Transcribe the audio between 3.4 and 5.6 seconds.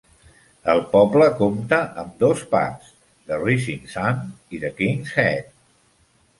Rising Sun i The Kings Head.